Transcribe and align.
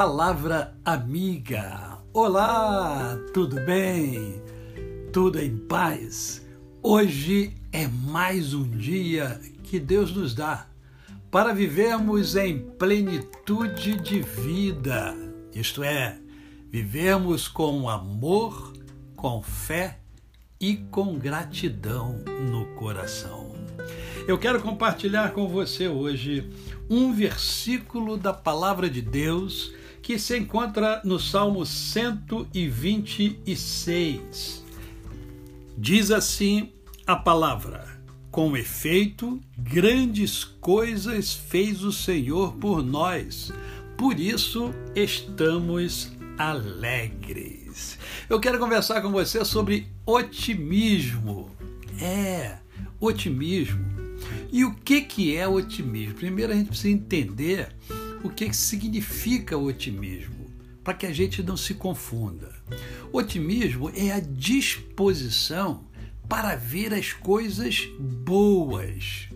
Palavra 0.00 0.78
Amiga. 0.84 1.98
Olá, 2.12 3.18
tudo 3.34 3.56
bem? 3.64 4.40
Tudo 5.12 5.40
em 5.40 5.56
paz? 5.56 6.46
Hoje 6.80 7.56
é 7.72 7.88
mais 7.88 8.54
um 8.54 8.62
dia 8.62 9.40
que 9.64 9.80
Deus 9.80 10.14
nos 10.14 10.36
dá 10.36 10.68
para 11.32 11.52
vivermos 11.52 12.36
em 12.36 12.60
plenitude 12.78 14.00
de 14.00 14.20
vida, 14.20 15.16
isto 15.52 15.82
é, 15.82 16.16
vivemos 16.70 17.48
com 17.48 17.88
amor, 17.88 18.74
com 19.16 19.42
fé 19.42 19.98
e 20.60 20.76
com 20.76 21.18
gratidão 21.18 22.22
no 22.48 22.66
coração. 22.76 23.52
Eu 24.28 24.38
quero 24.38 24.62
compartilhar 24.62 25.32
com 25.32 25.48
você 25.48 25.88
hoje 25.88 26.48
um 26.88 27.12
versículo 27.12 28.16
da 28.16 28.32
palavra 28.32 28.88
de 28.88 29.02
Deus 29.02 29.76
que 30.02 30.18
se 30.18 30.38
encontra 30.38 31.02
no 31.04 31.18
Salmo 31.18 31.66
126. 31.66 34.64
Diz 35.76 36.10
assim 36.10 36.72
a 37.06 37.14
palavra: 37.16 37.86
Com 38.30 38.56
efeito, 38.56 39.38
grandes 39.56 40.44
coisas 40.44 41.34
fez 41.34 41.84
o 41.84 41.92
Senhor 41.92 42.54
por 42.54 42.82
nós, 42.82 43.52
por 43.96 44.18
isso 44.18 44.74
estamos 44.94 46.10
alegres. 46.38 47.98
Eu 48.28 48.40
quero 48.40 48.58
conversar 48.58 49.00
com 49.02 49.10
você 49.10 49.44
sobre 49.44 49.88
otimismo. 50.06 51.50
É, 52.00 52.58
otimismo. 53.00 53.98
E 54.52 54.64
o 54.64 54.74
que, 54.74 55.02
que 55.02 55.36
é 55.36 55.46
otimismo? 55.46 56.14
Primeiro 56.14 56.52
a 56.52 56.56
gente 56.56 56.68
precisa 56.68 56.90
entender 56.90 57.68
o 58.22 58.30
que 58.30 58.52
significa 58.52 59.56
otimismo, 59.56 60.46
para 60.82 60.94
que 60.94 61.06
a 61.06 61.12
gente 61.12 61.42
não 61.42 61.56
se 61.56 61.74
confunda. 61.74 62.54
Otimismo 63.12 63.90
é 63.94 64.12
a 64.12 64.20
disposição 64.20 65.84
para 66.28 66.56
ver 66.56 66.92
as 66.92 67.12
coisas 67.12 67.88
boas, 67.98 69.28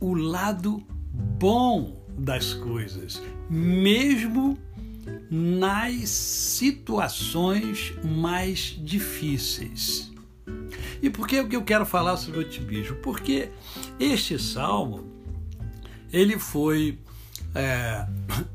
o 0.00 0.14
lado 0.14 0.82
bom 1.12 2.04
das 2.16 2.54
coisas, 2.54 3.20
mesmo 3.50 4.58
nas 5.30 6.08
situações 6.08 7.94
mais 8.04 8.78
difíceis. 8.82 10.12
E 11.02 11.08
por 11.08 11.26
que 11.26 11.36
eu 11.36 11.62
quero 11.62 11.86
falar 11.86 12.16
sobre 12.16 12.40
otimismo? 12.40 12.96
Porque 12.96 13.50
este 14.00 14.38
salmo 14.38 15.04
ele 16.12 16.38
foi 16.38 16.98
é, 17.58 18.06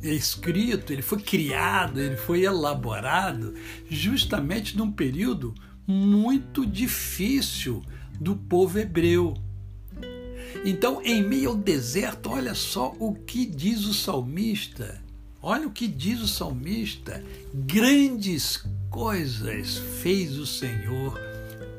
escrito, 0.02 0.94
ele 0.94 1.02
foi 1.02 1.20
criado, 1.20 2.00
ele 2.00 2.16
foi 2.16 2.44
elaborado 2.44 3.54
justamente 3.90 4.78
num 4.78 4.90
período 4.90 5.54
muito 5.86 6.66
difícil 6.66 7.84
do 8.20 8.36
povo 8.36 8.80
hebreu. 8.80 9.34
Então, 10.64 11.02
em 11.04 11.22
meio 11.22 11.50
ao 11.50 11.56
deserto, 11.58 12.30
olha 12.30 12.56
só 12.56 12.96
o 12.98 13.14
que 13.14 13.46
diz 13.46 13.86
o 13.86 13.94
salmista. 13.94 15.02
Olha 15.42 15.68
o 15.68 15.72
que 15.72 15.88
diz 15.88 16.22
o 16.22 16.28
salmista: 16.28 17.22
grandes 17.54 18.64
coisas 18.90 19.78
fez 20.02 20.38
o 20.38 20.46
Senhor 20.46 21.20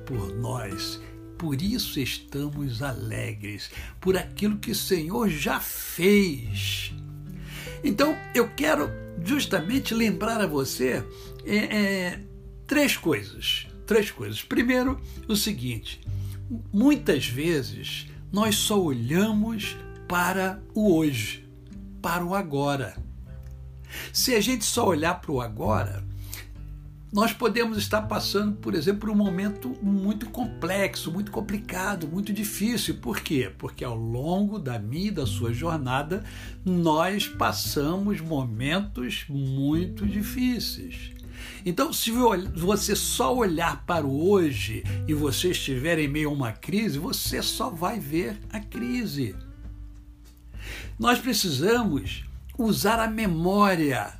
por 0.04 0.34
nós. 0.36 1.00
Por 1.38 1.62
isso 1.62 1.98
estamos 1.98 2.82
alegres, 2.82 3.70
por 4.00 4.16
aquilo 4.16 4.58
que 4.58 4.72
o 4.72 4.74
Senhor 4.74 5.30
já 5.30 5.58
fez. 5.58 6.92
Então, 7.84 8.16
eu 8.34 8.48
quero 8.48 8.90
justamente 9.22 9.94
lembrar 9.94 10.40
a 10.40 10.46
você 10.46 11.04
é, 11.44 11.56
é, 11.56 12.20
três 12.66 12.96
coisas. 12.96 13.66
Três 13.86 14.10
coisas. 14.10 14.42
Primeiro, 14.42 14.98
o 15.28 15.36
seguinte: 15.36 16.00
muitas 16.72 17.26
vezes 17.26 18.08
nós 18.32 18.56
só 18.56 18.80
olhamos 18.80 19.76
para 20.08 20.62
o 20.74 20.96
hoje, 20.96 21.46
para 22.00 22.24
o 22.24 22.34
agora. 22.34 22.96
Se 24.12 24.34
a 24.34 24.40
gente 24.40 24.64
só 24.64 24.88
olhar 24.88 25.20
para 25.20 25.30
o 25.30 25.40
agora, 25.40 26.02
nós 27.14 27.32
podemos 27.32 27.78
estar 27.78 28.02
passando, 28.02 28.56
por 28.56 28.74
exemplo, 28.74 29.02
por 29.02 29.10
um 29.10 29.14
momento 29.14 29.72
muito 29.80 30.28
complexo, 30.30 31.12
muito 31.12 31.30
complicado, 31.30 32.08
muito 32.08 32.32
difícil. 32.32 32.96
Por 32.96 33.20
quê? 33.20 33.52
Porque 33.56 33.84
ao 33.84 33.94
longo 33.94 34.58
da 34.58 34.80
minha 34.80 35.06
e 35.06 35.12
da 35.12 35.24
sua 35.24 35.52
jornada, 35.52 36.24
nós 36.64 37.28
passamos 37.28 38.20
momentos 38.20 39.26
muito 39.28 40.04
difíceis. 40.04 41.12
Então, 41.64 41.92
se 41.92 42.10
você 42.10 42.96
só 42.96 43.32
olhar 43.32 43.84
para 43.86 44.04
o 44.04 44.28
hoje 44.28 44.82
e 45.06 45.14
você 45.14 45.50
estiver 45.52 46.00
em 46.00 46.08
meio 46.08 46.30
a 46.30 46.32
uma 46.32 46.50
crise, 46.50 46.98
você 46.98 47.40
só 47.40 47.70
vai 47.70 48.00
ver 48.00 48.36
a 48.50 48.58
crise. 48.58 49.36
Nós 50.98 51.20
precisamos 51.20 52.24
usar 52.58 52.98
a 52.98 53.06
memória 53.06 54.12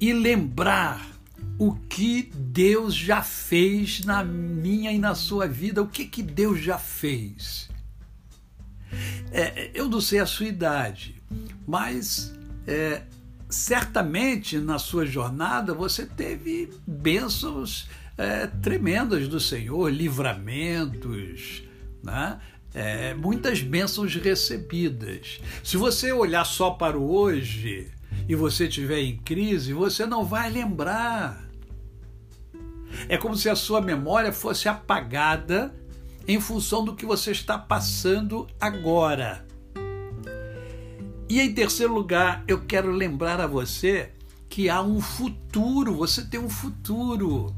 e 0.00 0.14
lembrar 0.14 1.10
o 1.60 1.74
que 1.74 2.22
Deus 2.34 2.94
já 2.94 3.22
fez 3.22 4.02
na 4.02 4.24
minha 4.24 4.90
e 4.90 4.98
na 4.98 5.14
sua 5.14 5.46
vida. 5.46 5.82
O 5.82 5.86
que, 5.86 6.06
que 6.06 6.22
Deus 6.22 6.58
já 6.58 6.78
fez? 6.78 7.68
É, 9.30 9.70
eu 9.74 9.86
não 9.86 10.00
sei 10.00 10.20
a 10.20 10.26
sua 10.26 10.46
idade, 10.46 11.22
mas 11.68 12.34
é, 12.66 13.02
certamente 13.50 14.56
na 14.56 14.78
sua 14.78 15.04
jornada 15.04 15.74
você 15.74 16.06
teve 16.06 16.72
bênçãos 16.86 17.90
é, 18.16 18.46
tremendas 18.46 19.28
do 19.28 19.38
Senhor, 19.38 19.92
livramentos, 19.92 21.62
né? 22.02 22.40
É, 22.72 23.12
muitas 23.12 23.60
bênçãos 23.60 24.14
recebidas. 24.14 25.42
Se 25.62 25.76
você 25.76 26.10
olhar 26.10 26.46
só 26.46 26.70
para 26.70 26.98
o 26.98 27.12
hoje 27.12 27.88
e 28.26 28.34
você 28.34 28.66
estiver 28.66 29.00
em 29.00 29.18
crise, 29.18 29.74
você 29.74 30.06
não 30.06 30.24
vai 30.24 30.48
lembrar 30.48 31.49
é 33.08 33.16
como 33.16 33.36
se 33.36 33.48
a 33.48 33.56
sua 33.56 33.80
memória 33.80 34.32
fosse 34.32 34.68
apagada 34.68 35.74
em 36.26 36.40
função 36.40 36.84
do 36.84 36.94
que 36.94 37.06
você 37.06 37.30
está 37.30 37.58
passando 37.58 38.46
agora. 38.60 39.46
E 41.28 41.40
em 41.40 41.54
terceiro 41.54 41.94
lugar, 41.94 42.42
eu 42.48 42.60
quero 42.66 42.90
lembrar 42.90 43.40
a 43.40 43.46
você 43.46 44.12
que 44.48 44.68
há 44.68 44.82
um 44.82 45.00
futuro, 45.00 45.94
você 45.94 46.24
tem 46.24 46.40
um 46.40 46.50
futuro. 46.50 47.54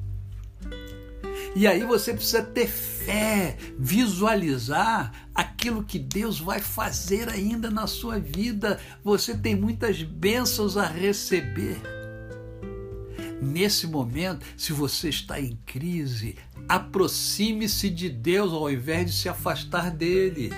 E 1.54 1.66
aí 1.66 1.84
você 1.84 2.14
precisa 2.14 2.42
ter 2.42 2.66
fé, 2.66 3.56
visualizar 3.78 5.12
aquilo 5.34 5.84
que 5.84 5.98
Deus 5.98 6.40
vai 6.40 6.60
fazer 6.60 7.28
ainda 7.28 7.70
na 7.70 7.86
sua 7.86 8.18
vida. 8.18 8.78
Você 9.04 9.36
tem 9.36 9.54
muitas 9.54 10.02
bênçãos 10.02 10.76
a 10.76 10.86
receber. 10.86 12.01
Nesse 13.42 13.88
momento, 13.88 14.46
se 14.56 14.72
você 14.72 15.08
está 15.08 15.40
em 15.40 15.58
crise, 15.66 16.36
aproxime-se 16.68 17.90
de 17.90 18.08
Deus 18.08 18.52
ao 18.52 18.70
invés 18.70 19.06
de 19.06 19.12
se 19.16 19.28
afastar 19.28 19.90
dele. 19.90 20.50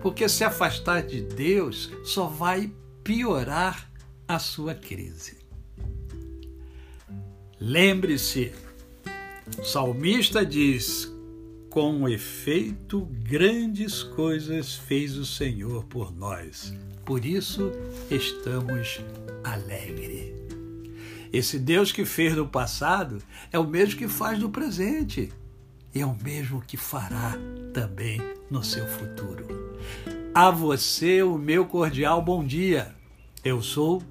Porque 0.00 0.28
se 0.28 0.44
afastar 0.44 1.02
de 1.02 1.20
Deus 1.20 1.90
só 2.04 2.28
vai 2.28 2.72
piorar 3.02 3.90
a 4.28 4.38
sua 4.38 4.72
crise. 4.72 5.38
Lembre-se, 7.58 8.52
o 9.58 9.64
salmista 9.64 10.46
diz: 10.46 11.12
com 11.70 12.08
efeito, 12.08 13.04
grandes 13.24 14.04
coisas 14.04 14.76
fez 14.76 15.16
o 15.16 15.26
Senhor 15.26 15.84
por 15.86 16.14
nós. 16.16 16.72
Por 17.04 17.24
isso 17.24 17.72
estamos 18.08 19.00
alegres. 19.42 20.39
Esse 21.32 21.60
Deus 21.60 21.92
que 21.92 22.04
fez 22.04 22.34
no 22.34 22.46
passado 22.46 23.18
é 23.52 23.58
o 23.58 23.66
mesmo 23.66 23.98
que 23.98 24.08
faz 24.08 24.38
no 24.38 24.50
presente 24.50 25.32
e 25.94 26.00
é 26.00 26.06
o 26.06 26.16
mesmo 26.22 26.60
que 26.60 26.76
fará 26.76 27.36
também 27.72 28.20
no 28.50 28.64
seu 28.64 28.84
futuro. 28.86 29.46
A 30.34 30.50
você, 30.50 31.22
o 31.22 31.38
meu 31.38 31.66
cordial 31.66 32.20
bom 32.20 32.44
dia. 32.44 32.94
Eu 33.44 33.62
sou 33.62 34.02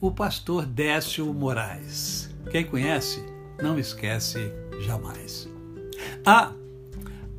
o 0.00 0.10
pastor 0.10 0.66
Décio 0.66 1.32
Moraes. 1.32 2.28
Quem 2.50 2.64
conhece, 2.64 3.24
não 3.62 3.78
esquece 3.78 4.52
jamais. 4.80 5.48
Ah, 6.26 6.52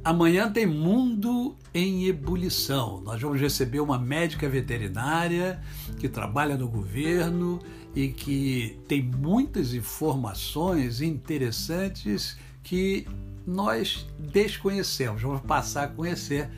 amanhã 0.04 0.50
tem 0.50 0.66
Mundo 0.66 1.56
em 1.74 2.08
Ebulição. 2.08 3.02
Nós 3.02 3.22
vamos 3.22 3.40
receber 3.40 3.82
uma 3.82 4.00
médica 4.00 4.48
veterinária 4.48 5.62
que 6.00 6.08
trabalha 6.08 6.56
no 6.56 6.70
governo 6.70 7.60
e 7.96 8.10
que 8.10 8.78
tem 8.88 9.02
muitas 9.02 9.74
informações 9.74 11.02
interessantes 11.02 12.38
que 12.62 13.08
nós 13.48 14.06
desconhecemos, 14.20 15.22
vamos 15.22 15.42
passar 15.42 15.86
a 15.86 15.88
conhecer 15.88 16.50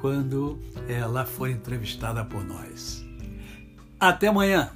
quando 0.00 0.58
ela 0.88 1.26
for 1.26 1.50
entrevistada 1.50 2.24
por 2.24 2.42
nós. 2.44 3.04
Até 4.00 4.28
amanhã! 4.28 4.70